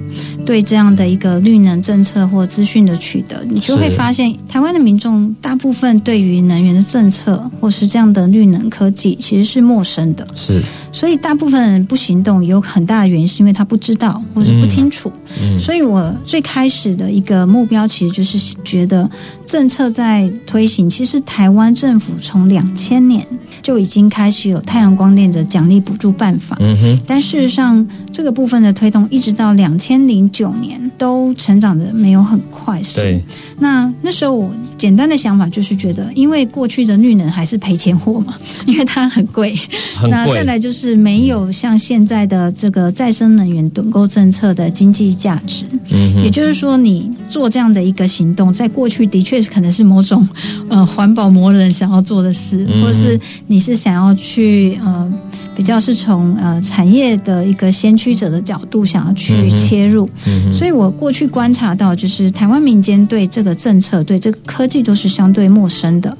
[0.52, 10.62] 对这样的一个绿能政策或资讯的取得，你就会发现，台湾的民众大部分对于能源的政策或是这样的绿能科技其实是陌生的，是，
[10.92, 15.10] 所以大部分人不行动，有很大的原因是因为他不知道或是不清楚。
[15.42, 19.10] 嗯，所以我最开始的一个目标，其实就是觉得
[19.46, 20.90] 政策在推行。
[20.90, 23.26] 其实台湾政府从两千年
[23.62, 32.99] 就已经开始有太阳光电的奖励补助办法，嗯哼，但事实上这个部分的推动，一直到两千零九年都成长的没有很快速。
[33.01, 33.19] 对，
[33.58, 38.36] 那那时候我简单的想法就是觉得，因为过去的绿能还是赔钱货嘛，
[38.67, 39.56] 因为它很贵。
[39.95, 40.43] 很贵那再。
[40.43, 45.63] 来就是没有像现在的这个再生能源趸购政策的经济价值。
[45.89, 50.27] 嗯，也就是说，你做这样的一个行动，在过去的确可能是某种
[50.67, 55.13] 呃环保魔人想要做的事，嗯或者是你是想要去呃
[55.56, 60.10] 比较是从呃产业的一个先驱者的角度想要去切入。
[60.52, 66.18] 所以我过去观察到，就是台湾民间对这个政策、对这个科技都是相对陌生的。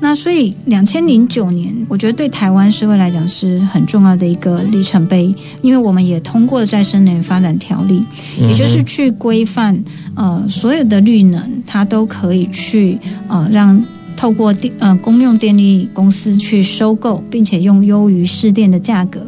[0.00, 8.02] 那所以，两千零九年，我觉得对台湾社会来讲是很重要的一个里程碑，因为我们也通过了再生能源发展条例，
[8.40, 9.78] 嗯也就是去规范
[10.14, 13.82] 呃所有的绿能，它都可以去呃让。
[14.20, 19.24] 透过电呃公用电力公司去收购，并且用优于市电的价格，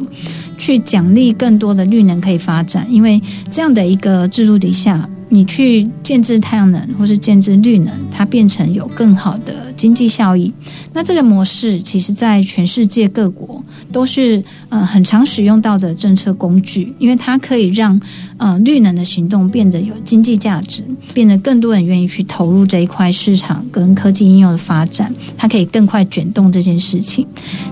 [0.55, 2.85] 去奖励更多的绿能可以发展。
[2.87, 10.49] 因为这样的一个制度底下，你去建制太阳能或是建制绿能，它变成有更好的经济效益。
[10.93, 17.99] 那这个模式，其实在全世界各国都是呃很常使用到的政策工具，因为它可以让
[18.37, 27.27] 呃绿能的行动变得有经济价值，变得更多人愿意去投入这一块市场跟科技应用的发展，它可以更快卷动这件事情。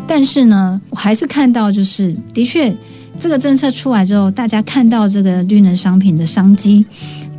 [0.06, 2.76] 但是呢，我还是看到，就是的确
[3.18, 6.86] 这个政策出来之后，大家看到这个绿能商品的商机。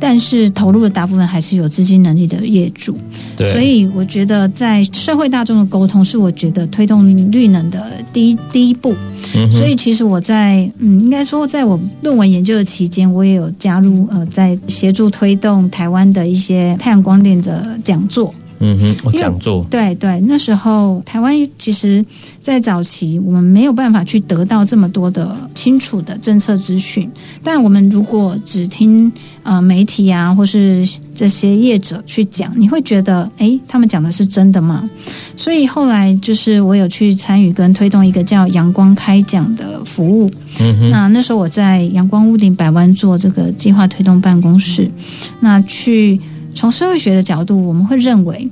[0.05, 2.97] 但是投入的大部分还是有资金能力的业主，
[3.37, 8.93] 对，所以我觉得在社会大众的沟通是我觉得推动绿能的第一第一步。
[9.35, 18.33] 嗯所以其实我在嗯，应该说在我论文研究的期间，我也有加入呃，在协助推动台湾的一些太阳光电的讲座。
[18.65, 22.03] 嗯哼，我讲座，对对，那时候台湾其实，
[22.41, 27.11] 在早期我们没有办法去得到这么多的清楚的政策资讯，
[27.43, 29.11] 但我们如果只听
[29.43, 34.89] 呃媒体啊，或是这些业者去讲，你会觉得，诶，他们讲的是真的吗？
[35.35, 44.89] 所以后来就是我有去参与跟推动一个叫“阳光开讲”的服务，嗯哼，那那时候我在阳光屋顶百万做这个计划推动办公室，
[45.41, 46.17] 那去
[46.55, 48.49] 从社会学的角度，我们会认为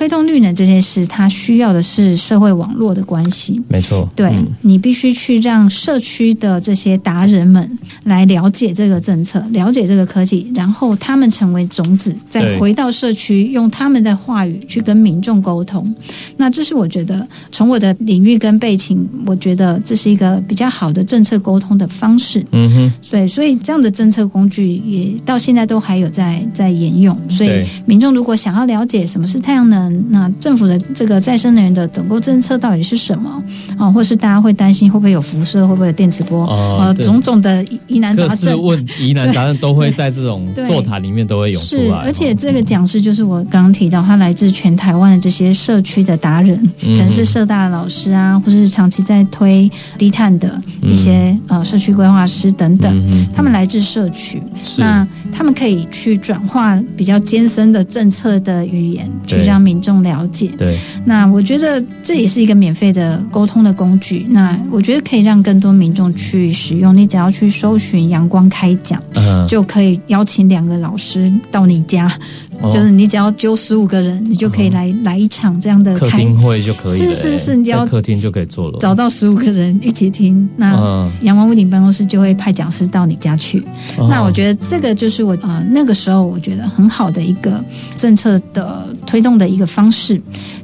[0.00, 3.60] 推动绿能这件事，它需要的是社会网络的关系。
[3.68, 15.94] 没错，对、嗯你必须去让社区的这些达人们来了解这个政策，了解这个科技，然后他们成为种子，再回到社区，用他们的话语去跟民众沟通。
[16.38, 22.42] 那这是我觉得从我的领域跟背景，我觉得这是一个比较好的政策沟通的方式。
[22.52, 27.14] 嗯哼，对，所以这样的政策工具也到现在都还有在在沿用。
[27.28, 27.50] 所以
[27.84, 33.42] 民众如果想要了解什么是太阳能，能，那政府的这个再生能源的等购政策到底是什么
[33.76, 33.90] 啊？
[33.90, 36.46] 或是大家会担心会不会有辐射，会不会有电磁波？
[36.46, 38.62] 呃，哦对种种的疑难杂症。
[38.62, 52.90] 问疑难杂症都会在这种 座谈里面都会涌出是，来，而且这个讲师就是我刚刚提到，他来自全台湾的这些社区的达人，嗯可能是社大的老师啊，或是长期在推低碳的一些、呃社区规划师等等。
[53.08, 54.42] 嗯他们来自社区，
[54.76, 60.48] 那他们可以去转化比较艰深的政策的语言，去让民众了解。
[60.58, 64.26] 对，那我觉得这也是一个免费的沟通的工具。
[64.28, 66.96] 那我觉得可以让更多民众去使用。
[66.96, 72.12] 你只要去搜寻“阳光开讲”，嗯，就可以邀请两个老师到你家，
[72.60, 80.48] 哦就是你只要揪十五个人，你就可以来、来一场这样的开，客厅会就可以了，是是是哎你只要客厅就可以做了，找到十五个人一起听。
[80.56, 83.60] 那嗯，阳光屋顶办公室就会派讲师到你家去。
[83.96, 87.62] 哦那我觉得这个就是我呃那个时候我觉得很好的一个
[87.96, 90.20] 政策的推动的一个方式。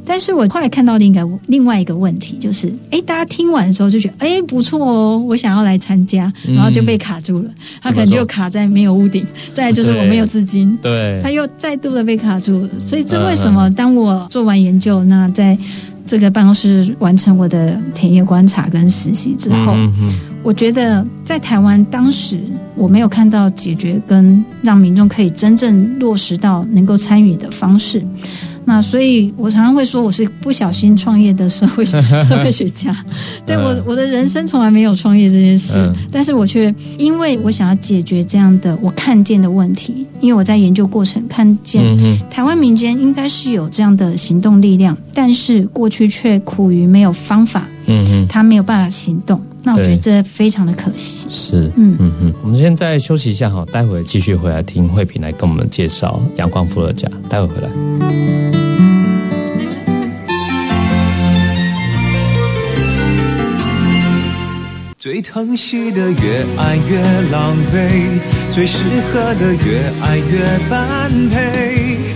[0.09, 7.51] 但是我后来看到另一个另外一个问题，就是哎，大家听完的时候就觉得哎不错哦，我想要来参加，嗯然后就被卡住了。
[7.83, 10.79] 他可能就卡在没有屋顶，再来就是我没有资金。
[10.81, 12.69] 对他，又再度的被卡住了。
[12.81, 15.57] 所以这为什么当我做完研究，那在
[16.05, 22.41] 这个办公室完成我的田野观察跟实习之后，嗯嗯我觉得在台湾当时
[22.77, 28.01] 我没有看到解决跟让民众可以真正落实到能够参与的方式。
[28.69, 32.95] 那所以，我常常会说，我是不小心创业的社会 社会学家。
[33.47, 49.41] 对我，我的人生从来没有创业这件事，嗯但是我却因为我想要解决这样的我看见的问题，因为我在研究过程看见嗯，台湾民间应该是有这样的行动力量，但是过去却苦于没有方法，嗯哼，他没有办法行动。
[49.67, 51.27] 那我觉得对这非常的可惜。
[51.29, 57.69] 是，嗯嗯嗯，我们现在休息一下哈，待会继续回来听慧萍来跟我们介绍阳光伏特加，待会回来。
[64.97, 67.01] 最疼惜的越爱越
[67.33, 68.21] 狼狈，
[68.53, 72.16] 最适合的越爱越般配。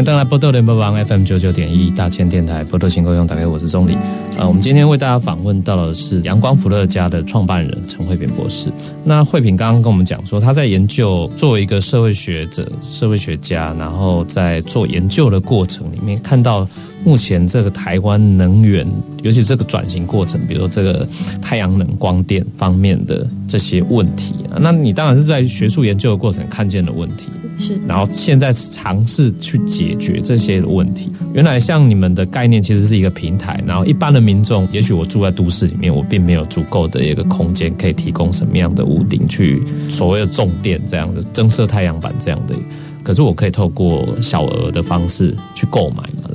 [0.00, 3.94] 欢迎登来波多联播网 FM 九九点一大千电台波多新购用，打开我是钟理。
[4.38, 8.72] 呃，我们今天为大家访问到的是阳光福乐家的创办人陈慧萍博士。
[9.04, 16.66] 那慧萍刚刚跟我们讲说，她在研究作为一个社会学者、社会学家，然后在做研究的过程里面，看到
[17.04, 18.86] 目前这个台湾能源，
[19.22, 21.06] 尤其这个转型过程，比如说这个
[21.42, 27.28] 太阳能、光电方面的这些问题啊，那你当然是在学术研究的过程看见的问题。
[27.60, 31.12] 是然后现在尝试去解决这些问题。
[31.34, 42.54] 原来像你们的概念其实是一个平台，然后一般的民众，也许我住在都市里面，我并没有足够的一个空间可以提供什么样的屋顶去所谓的重电这样的增设太阳板这样的。
[43.02, 46.28] 可是我可以透过小额的方式去购买嘛，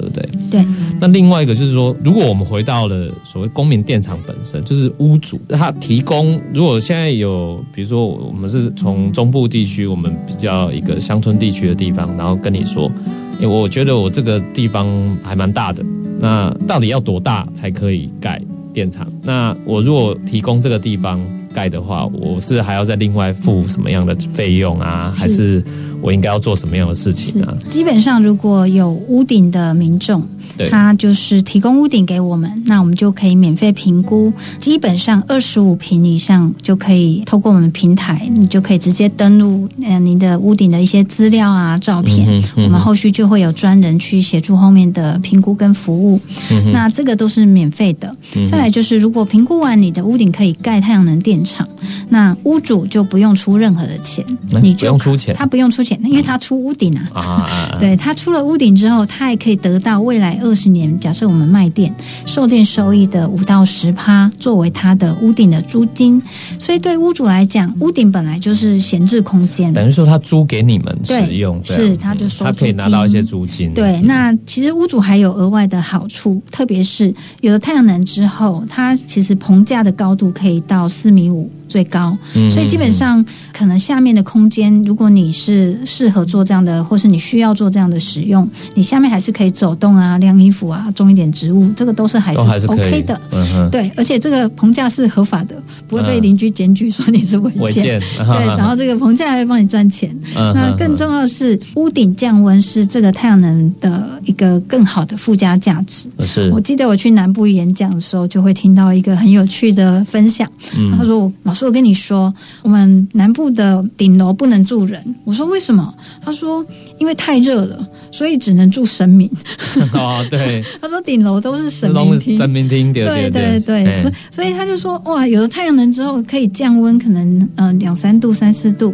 [0.99, 12.91] 那另外一个就是说，如果我们回到了所谓公民电厂本身，就是屋主他提供，如果现在有，比如说我们是从中部地区，我们比较一个乡村地区的地方，然后跟你说，
[13.39, 14.87] 诶我觉得我这个地方
[15.23, 15.83] 还蛮大的，
[16.19, 18.41] 那到底要多大才可以盖
[18.73, 19.07] 电厂？
[19.23, 21.19] 那我如果提供这个地方
[21.53, 25.13] 盖的话，我是还要再另外付什么样的费用啊？
[25.15, 25.63] 还是
[26.05, 27.57] 我应该要做什么样的事情啊？
[27.67, 30.21] 基本上如果有屋顶的民众，
[30.69, 34.31] 他就是提供屋顶给我们，那我们就可以免费评估。
[34.59, 46.19] 基本上二十五平以上就可以透过我们平台，你就可以直接登录呃您的屋顶的一些资料啊、照片，嗯嗯我们后续就会有专人去协助后面的评估跟服务。
[46.51, 48.15] 嗯那这个都是免费的。
[48.47, 51.67] 再来就是，如果评估完你的屋顶可以盖太阳能电厂，
[52.09, 55.94] 那屋主就不用出任何的钱，哎你就不用出钱他不用出钱。
[55.97, 57.77] 钱，因为它出屋顶啊。
[57.79, 61.93] 对，它出了屋顶之后，它还可以得到未来二十年，假设我们卖店
[62.25, 66.21] 售店收益的五到十趴，作为它的屋顶的租金。
[66.59, 81.49] 所以对屋主来讲，屋顶本来就是闲置空间，等于说他租给你们使用，是他就收他可以拿到一些租金，对，那其实屋主还有额外的好处，特别是有了太阳能之后，它其实棚架的高度可以到四米五。
[81.67, 83.23] 最高，嗯所以基本上
[83.53, 93.19] 可能下面的空间，如果你是适合做这样的，或是你需要做这样的使用，你下面还是可以走动啊、晾衣服啊、种一点植物，这个都是还是 OK 的。
[93.31, 97.99] 嗯，对，而且这个棚架是合法的，不会被嗯邻居检举说你是违建。
[98.17, 100.09] 对，然后这个棚架还会帮你赚钱。
[100.35, 106.07] 嗯那更重要的是，屋顶降温是这个太阳能的一个更好的附加价值。
[106.25, 110.49] 是我记得我去南部演讲的时候，就会听到一个很有趣的分享。
[110.77, 112.33] 嗯他说：“我老师，我跟你说，
[112.63, 116.65] 我们南部的顶楼不能住人。”我说：“为什么？”他说
[116.99, 119.31] ：“因为太热了，所以只能住神明。
[119.95, 128.93] 哦，对，” 他说：“顶楼都是神明厅。”神明厅，对对对所以所以他就说哇，有了太阳能之后可以降温，可能呃两三度、三四度，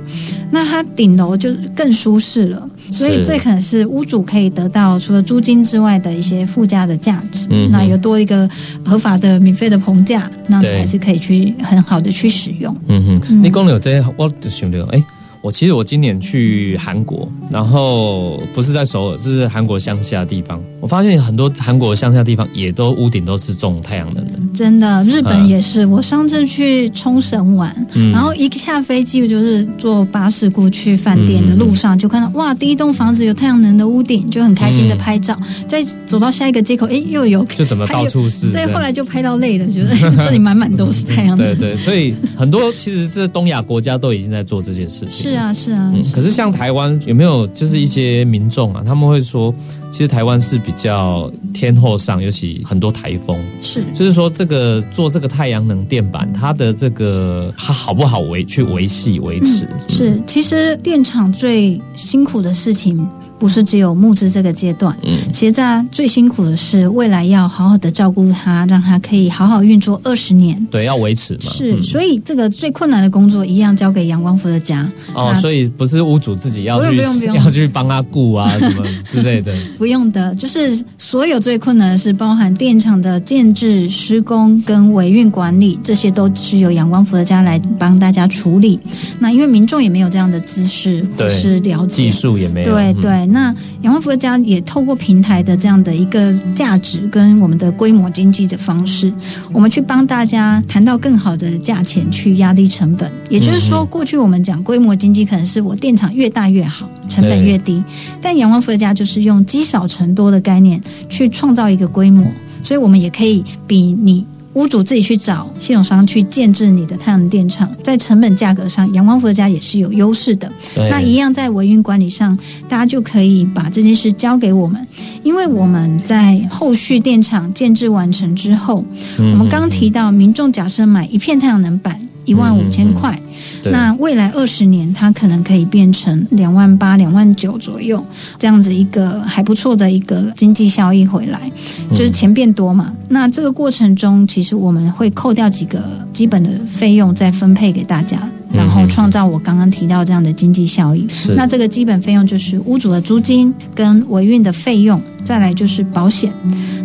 [0.52, 2.70] 那他顶楼就更舒适了。
[2.92, 7.48] 所以是这可能是屋主可以得到除了租金之外的一些附加的价值。
[7.50, 8.48] 嗯那有多一个
[8.84, 12.76] 合法的免费的棚架，那你还是可以去很好的去使用。
[12.88, 15.02] 嗯哼，你讲了有这些，我就想到，哎、
[15.42, 20.62] 我其实我今年去韩国，然后不是在首尔，这是韩国乡下地方。
[20.80, 24.34] 我发现很多韩国乡下地方也都屋顶都是种太阳能的。
[24.54, 25.86] 真的，日嗯本也是。
[25.88, 35.36] 我上次去冲绳玩，嗯然后一下飞机，我就是坐巴士过去饭店的路上，就看到哇，第一栋房子有太阳能的屋顶，就很开心的拍照。
[35.68, 41.38] 再走到下一个街口，哎，又有，就怎么到处是对，后来就拍到累了，觉得 这里满满都是太阳能。
[41.38, 45.31] 对对，所以很多其实这东亚国家都已经在做这件事情。
[45.31, 49.54] 是啊，是啊，嗯，可是像台湾有没有就是一些民众啊，他们会说，
[49.92, 53.84] 其实台湾是比较天后上，尤其很多台风，是。
[53.94, 59.68] 就是说这个做这个太阳能电板，它的这个它好不好维去维系维持？
[59.88, 63.08] 是，其实电厂最辛苦的事情。
[63.42, 70.64] 不是只有募资这个阶段，嗯其实在最辛苦的是未来要好好的照顾他，让他可以好好运作二十年。
[70.70, 71.40] 对，要维持嘛。
[71.52, 74.88] 是，嗯所以这个最困难的工作一样交给阳光福的家。
[75.16, 79.52] 哦，所以不是屋主自己要去不用不用要去帮他顾啊什么之类的。
[79.80, 88.80] 不用的，就是所有最困难的是包含电厂的建制、施工跟维运管理，这些都是由阳光福的家来帮大家处理。
[89.18, 92.12] 那因为民众也没有这样的知识或是了解技。
[92.12, 92.70] 术也没有。
[92.70, 99.12] 嗯对对，那仰望福的家也透过平台的这样的一个价值跟我们的规模经济的方式，
[99.52, 103.12] 我们去帮大家谈到更好的价钱，去压低成本。
[103.30, 107.82] 也就是说，嗯过去我们讲规模经济，可能是我电厂越大越好，成本越低。
[108.22, 112.26] 但仰望福的家就是用积少成多的概念去创造一个规模，
[112.64, 114.26] 所以我们也可以比你。
[114.54, 120.52] 屋主自己去找系统商去建制你的太阳能电厂，在成本价格上，阳光伏的家也是有优势的。
[120.76, 122.38] 那一样在维运管理上，
[122.68, 124.86] 大家就可以把这件事交给我们，
[125.24, 128.84] 因为我们在后续电厂建制完成之后，
[129.20, 133.20] 嗯我们刚刚提到，民众假设买一片太阳能板一万五千块，
[133.64, 138.04] 对那未来二十年它可能可以变成两万八、两万九左右，
[138.38, 141.52] 这样子一个还不错的一个经济效益回来，
[141.92, 142.94] 就是钱变多嘛。
[143.10, 145.82] 那这个过程中，其实我们会扣掉几个
[146.14, 148.22] 基本的费用，再分配给大家。
[148.54, 151.08] 然后创造我刚刚提到这样的经济效益。
[151.08, 156.34] 是那这个基本费用就是屋主的租金跟维运的费用，再来就是保险。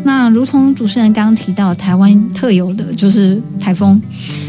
[0.06, 4.00] 那如同主持人刚刚提到，台湾特有的就是台风，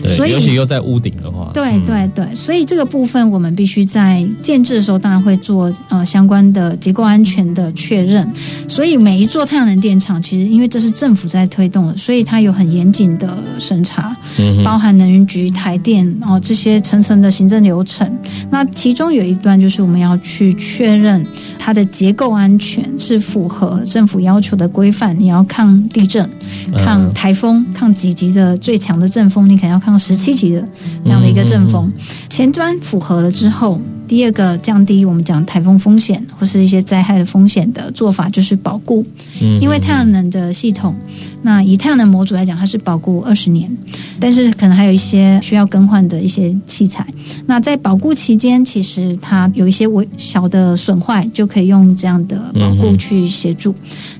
[0.05, 8.31] 所对，以尤其又在屋顶的话，对嗯对对，所以这个部分我们必须在建制的时候，当然会做呃相关的结构安全的确认。
[8.67, 18.07] 所以每一座太阳能电厂，其实因为这是政府在推动的，所以它有很严谨的审查，嗯包含能源局、台电哦这些层层的行政流程。
[18.51, 21.25] 那其中有一段就是我们要去确认
[21.57, 26.29] 它的结构安全是符合政府要求的规范，你要抗地震、
[26.83, 30.67] 抗嗯台风、抗几级的最强的阵风，你可能要抗十七级的
[31.03, 31.91] 这样的一个阵风。
[32.29, 39.05] 前端符合了之后，第二个降低我们讲台风风险或是一些灾害的风险的做法就是保固，
[39.41, 40.95] 嗯因为太阳能的系统
[41.41, 43.69] 那以太阳能模组来讲，它是保固二十年，
[44.19, 47.05] 但是可能还有一些需要更换的一些器材。
[47.45, 53.73] 那在保固期间，其实它有一些微小的损坏，就可以用这样的保固去协助。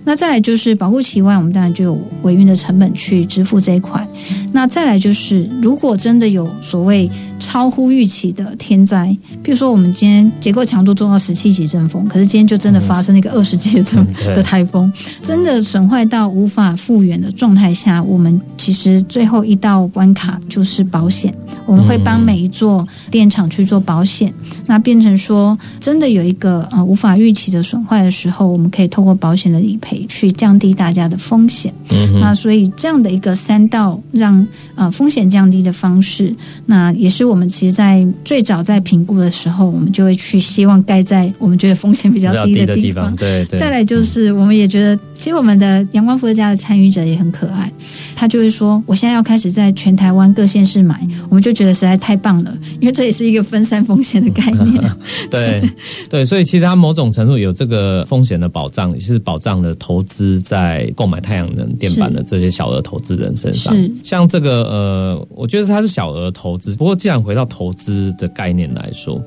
[0.05, 4.07] 那再来就是保固期外，我们当然就有维运的成本去支付这一块。
[4.53, 7.09] 那再来就是，如果真的有所谓
[7.39, 14.91] 超乎预期的天灾，比如说我们今天结构强度做到十七级阵风，可是今天就真的发生了一个二十级的阵的台风，
[15.21, 21.33] 真的损坏到无法复原远的状态下，我们其实最后一道关卡就是保险。
[21.65, 24.33] 我们会帮每一座电厂去做保险，
[24.65, 31.73] 那变成说真的有一个呃无法预期的损坏的时候，我们可以透过保险的理赔去降低大家的风险。
[31.89, 34.45] 嗯那所以这样的一个三道让
[34.75, 36.35] 呃风险降低的方式，
[36.65, 43.59] 那也是我们其实在最早在评估的时候，我们就会去希望盖在我们觉得风险比比较较低的地低的地方，对对。
[43.59, 47.71] 再来就是，我们也觉得，其实我们的阳光伏特家的参与者也很可爱，
[48.19, 54.83] 他就会说，我现在要开始在全台湾各县市买，我们就觉得实在太棒了，因为这也是一个分散风险的概念。
[55.29, 55.61] 对
[56.09, 63.71] 对，所以其实它某种程度有这个风险的保障，也是保障了投资在购买太阳能电板的这些小额投资人身上。
[64.03, 69.23] 像这个呃，我觉得它是小额投资，不过既然回到投资的概念来说。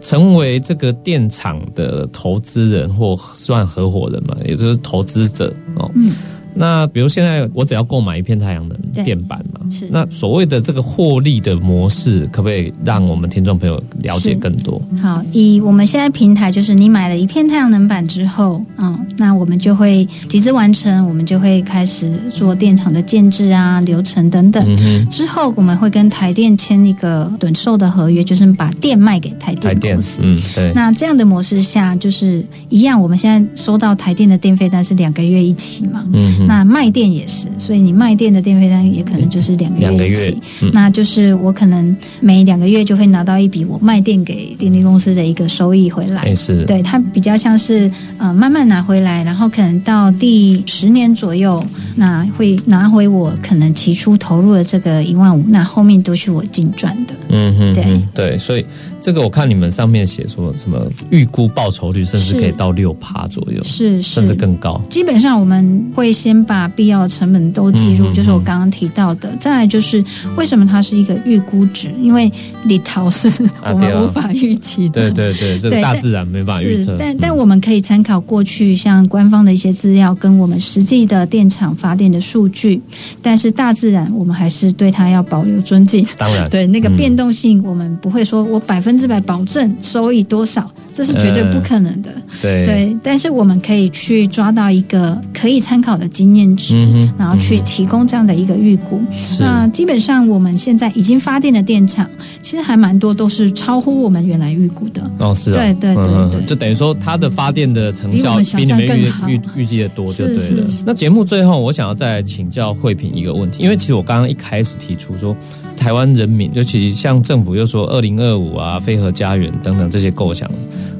[0.00, 5.88] 成为这个电厂的投资人或算合伙人嘛，也就是投资者哦。
[5.94, 6.10] 嗯
[6.54, 14.80] 那比如现在我只要购买一片太阳能电板嘛，是那所谓的这个获利的模式，可不可以让我们听众朋友了解更多？
[15.00, 24.62] 好，以我们现在平台就是你买了一片太阳能板之后，嗯，那我们就会集资完成，我们就会开始做电厂的建制啊、流程等等。
[24.66, 36.04] 嗯哼，之后我们会跟台电签一个短售的合约，就是把电卖给台台电电公司。，嗯，对，那这样的模式下，就是一样，我们现在收到台电的电费单是两个月一起嘛。
[36.12, 40.42] 嗯哼，那卖电也是，所以你卖电的电费单也可能就是两个月月一起。
[40.62, 46.22] 嗯那就是我可能每两个月就会拿到一笔我卖电给电力公司的一个收益回来。
[46.66, 51.64] 对，它比较像是呃慢慢拿回来，然后可能到第十年左右，
[51.96, 57.14] 那会拿回我可能起初投入的这个一万五，那后面都是我净赚的。
[57.28, 58.64] 嗯哼，对嗯对，所以
[59.02, 64.80] 这个我看你们上面写说什么预估报酬率甚至可以到六趴左右，是是，甚至更高。
[64.88, 69.34] 基本上我们会先把必要的成本都计入，嗯嗯就是我刚刚提到的。
[69.36, 70.02] 再来就是
[70.36, 72.30] 为什么它是一个预估值，因为
[72.64, 73.28] 里头是
[73.64, 75.10] 我们无法预期的。
[75.10, 82.80] 对对对，这个大自然没办法预测，，是但嗯但我们可以参考过去像官方的一些资料，跟我们实际的电厂发电的数据。
[83.20, 86.06] 但是大自然，我们还是对它要保留尊敬。
[86.16, 92.10] 当然，对那个嗯变动性，我们不会说我百分之百保证收益多少，这是绝对不可能的。
[92.40, 99.00] 对对，但是我们可以去抓到一个可以参考的经验值，嗯然后去提供这样的一个预估。
[99.12, 102.08] 是那基本上我们现在已经发电的电厂，
[102.42, 105.02] 其实还蛮多都是超乎我们原来预估的。
[105.18, 105.94] 哦，是啊，对对
[106.30, 110.82] 对就等于说它的发电的成效比你们预预预计的多，就对了是是是。
[110.86, 115.36] 那节目最后，我想要再请教慧萍一个问题，因为其实我刚刚一开始提出说，
[115.76, 120.50] 台湾人民，尤其像政府又说二零二五啊、飞核家园等等这些构想，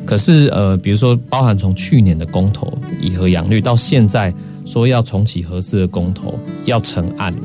[0.05, 4.33] 可是呃，比如说包含从去年的公投以核养绿到现在
[4.65, 7.41] 说要重启核四的公投要成案了。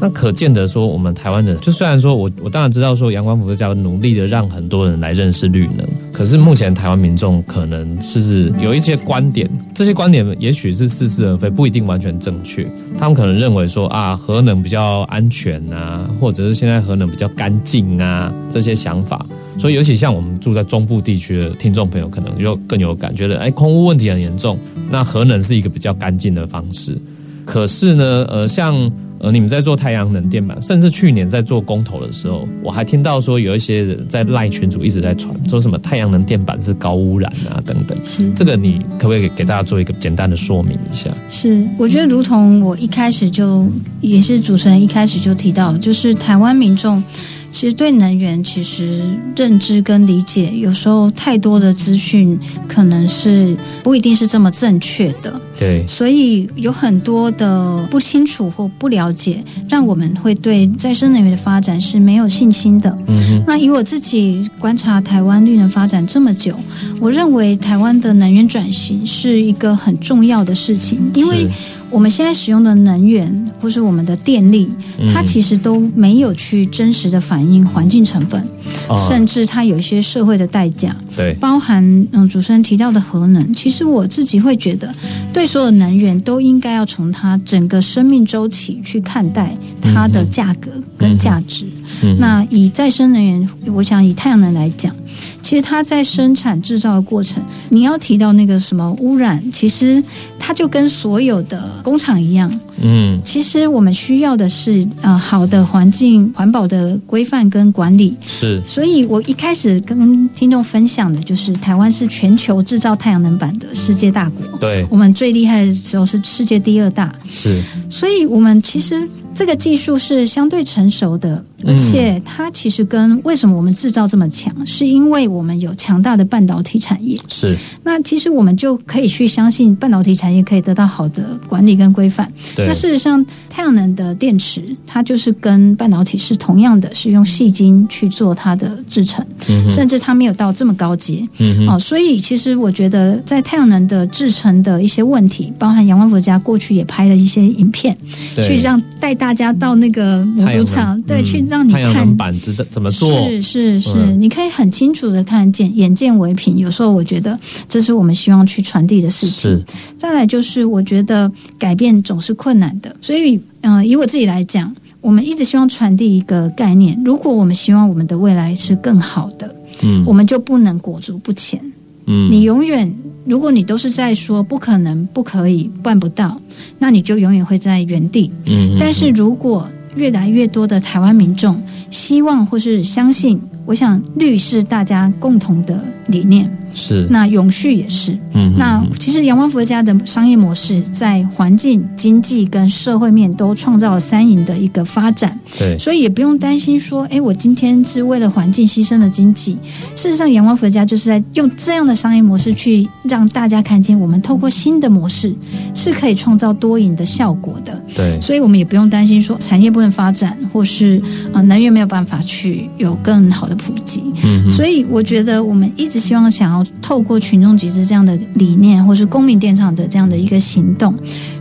[0.00, 5.84] 那可见得说，我们台湾人就虽然说我我当然知道说阳光福社家努力的让很多人来认识绿能，
[6.18, 12.68] 可是目前台湾民众可能是有一些观点，这些观点也许是似是而非，不一定完全正确。
[12.98, 19.24] 他们可能认为说啊，核能比较安全啊，或者是现在核能比较干净啊，这些想法。
[19.56, 24.58] 所以，尤其像我们住在中部地区的听众朋友，可能就更有感觉了，哎，空污问题很严重，
[24.90, 26.98] 那核能是一个比较干净的方式。
[27.44, 28.74] 可是呢，呃，像
[29.20, 37.98] 呃你们在做太阳能电板，甚至去年在做公投的时候，我还听到说有一些人在赖群主一直在传，说什么太阳能电板是高污染啊等等。
[38.04, 41.10] 是这个你可不可以给给大家做一个简单的说明一下？
[41.28, 43.66] 是，我觉得如同我一开始就
[44.00, 47.02] 也是主持人一开始就提到，就是台湾民众
[47.50, 49.02] 其实对能源其实
[49.36, 52.38] 认知跟理解，有时候太多的资讯
[52.68, 55.40] 可能是不一定是这么正确的。
[55.58, 62.96] 对，所以有很多的不清楚或不了解，让我们会对再生能源的发展是没有信心的。
[63.08, 66.54] 嗯那以我自己观察台湾绿能发展这么久，
[67.00, 71.50] 我认为台湾的能源转型是一个很重要的事情，因为是
[71.90, 74.68] 我们现在使用的能源或是我们的电力，
[75.12, 78.40] 它其实都没有去真实的反映环境成本，
[78.88, 80.94] 哦甚至它有一些社会的代价。
[81.16, 81.82] 对，包含
[82.12, 84.94] 嗯主持人提到的核能，其实我自己会觉得，
[85.32, 91.64] 对所有能源都应该要从它整个生命周期去看待它的价格跟价值。
[92.02, 94.94] 嗯那以再生能源，我想以太阳能来讲，
[95.42, 100.02] 其实它在生产制造的过程，你要提到那个什么污染，其实
[100.38, 102.52] 它就跟所有的工厂一样，
[102.82, 103.20] 嗯。
[103.24, 108.16] 其实我们需要的是呃好的环境环保的规范跟管理。
[108.26, 108.62] 是。
[108.64, 114.58] 所以我一开始跟听众分享的就是，台湾是全球制造太阳能板的世界大国。
[114.58, 114.86] 对。
[114.90, 117.62] 我们最厉害的时候是世界第二大，是。
[117.88, 127.18] 所以我们其实这个技术是相对成熟的，嗯而且它其实跟为什么我们制造这么强，是因为我们有强大的半导体产业。
[127.28, 127.56] 是。
[127.82, 132.30] 那其实我们就可以去相信半导体产业可以得到好的管理跟规范。
[132.54, 132.66] 对。
[132.66, 141.26] 那事实上，太阳能的电池它就是跟半导体是同样的，是用细晶去做它的制成，嗯甚至它没有到这么高阶。
[141.38, 147.96] 嗯哦，所以其实我觉得在太阳能的制成的一些问题，包含阳光佛家过去也拍了一些影片，
[148.36, 152.16] 去让带大家到那个模太阳组厂，对，嗯去让你太阳能看。
[152.16, 153.10] 板子的怎么做？
[153.28, 156.58] 是是是，嗯你可以很清楚的看见，眼见为凭。
[156.58, 157.38] 有时候我觉得
[157.68, 159.64] 这是我们希望去传递的事情是。
[159.96, 171.60] 再来就是，我觉得改变总是困难的，所以，嗯、以我自己来讲，我们一直希望传递一个概念：如果我们希望我们的未来是更好的，嗯我们就不能裹足不前。
[172.06, 172.90] 嗯你永远，
[173.26, 176.40] 如果你都是在说不可能、不可以、办不到，
[176.78, 178.30] 那你就永远会在原地。
[178.46, 179.68] 嗯但是如果
[179.98, 186.48] 越来越多的台湾民众希望或是相信，我想绿是大家共同的理念，
[186.78, 188.12] 是那永续也是。
[188.34, 199.56] 嗯那其实阳光佛家的商业模式在环境、经济跟社会面都创造了三赢的一个发展，对所以也不用担心说，哎，我今天是为了环境牺牲了经济。
[199.94, 205.32] 事实上，阳光佛家就是在用这样的商业模式去让大家看见，我们透过新的模式
[205.74, 207.80] 是可以创造多赢的效果的。
[207.94, 211.00] 对所以我们也不用担心说产业不能发展，或是
[211.32, 214.02] 呃能源没有办法去有更好的普及。
[214.24, 220.94] 嗯所以我觉得我们一直希望想要透过群众集资这样的理念，或是公民电厂的这样的一个行动，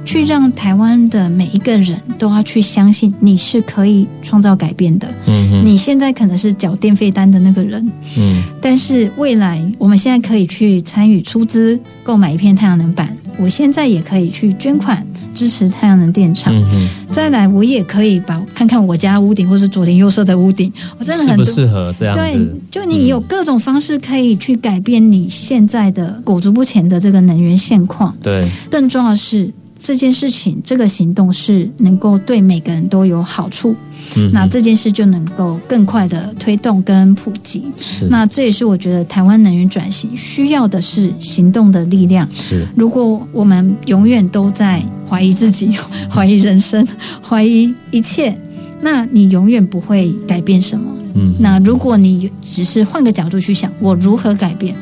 [0.05, 5.07] 去让台湾的每一个人都要去相信你是可以创造改变的。
[5.25, 7.85] 嗯你现在可能是缴电费单的那个人，
[8.17, 15.05] 嗯但是未来我们现在可以去参与出资购买一片太阳能板，我现在也可以去捐款
[15.37, 16.53] 支持太阳能电厂。
[16.55, 21.45] 嗯再来，我也可以把看看我家屋顶或是左邻右舍的屋顶，我真的很。
[21.45, 22.37] 适合这样对？，
[22.69, 28.15] 就你有各种方式可以去改变你现在的裹足不前的这个能源现况。
[28.21, 33.75] 对更重要的是，这件事情、这个行动是能够对每个人都有好处，
[34.15, 37.63] 嗯那这件事就能够更快的推动跟普及。
[37.79, 42.27] 是那这也是我觉得台湾能源转型需要的是行动的力量。
[42.33, 45.71] 是如果我们永远都在怀疑自己、
[46.09, 46.85] 怀疑人生、
[47.21, 48.35] 怀疑一切，
[48.81, 50.85] 那你永远不会改变什么。
[51.19, 54.75] 嗯那如果你只是换个角度去想，我如何改变，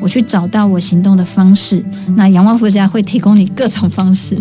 [0.00, 1.84] 我去找到我行动的方式，
[2.16, 4.36] 那阳光佛家会提供你各种方式，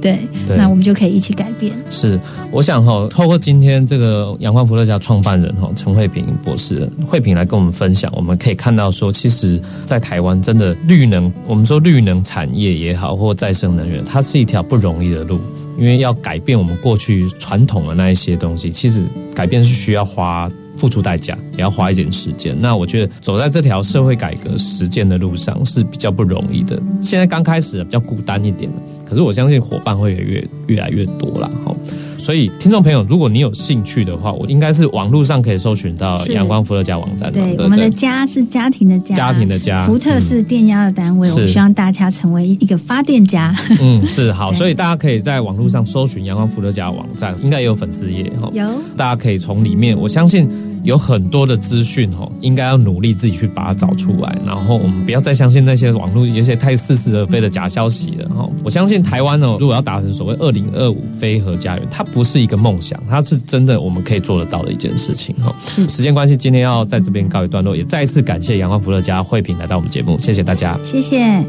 [0.00, 1.72] 对，对那我们就可以一起改变。
[1.88, 2.18] 是，
[2.50, 15.38] 我想哈，透过今天这个阳光福乐家创办人哈陈慧平博士，慧平来跟我们分享，我们可以看到说，其实，在台湾真的绿能，我们说绿能产业也好，或再生能源，它是一条不容易的路，
[15.78, 19.04] 因为要改变我们过去传统的那一些东西，其实
[19.34, 20.50] 改变是需要花。
[20.76, 22.56] 付出代价，也要花一点时间。
[22.60, 26.80] 那我觉得走在这条社会改革实践的路上是比较不容易的。
[27.00, 31.50] 现在刚开始比较孤单一点的，可是我相信伙伴会越越来越多啦。
[31.64, 31.74] 哈。
[32.16, 37.90] 所以，听众朋友，如果你有兴趣的话，我应该是网络上可以搜寻到是阳光伏特加网站嘛，对，对我们的？
[37.90, 43.54] 家是家庭的家，家庭的家福特是电压的单位，是我们希望大家成为一个发电家。
[43.78, 48.48] 嗯，是 好，所以大家可以在网络上搜寻阳光伏特加网站，应该也有粉丝页哈。
[48.54, 48.66] 有
[48.96, 50.48] 大家可以从里面，我相信
[50.84, 58.48] 有很多的资讯哦，应该要努力自己去把它找出来，然后我们不要再相信那些网络有些太似是而非的假消息了哈。
[58.62, 65.54] 我相信台湾哦，如果要达成所谓二零二五非核家园，它不是一个梦想，它是真的我们可以做得到的一件事情哈。
[65.88, 70.78] 时间关系，今天要在这边告一段落，也再一次感谢阳光福乐家慧平来到我们节目，谢谢大家。
[70.84, 71.44] 谢谢。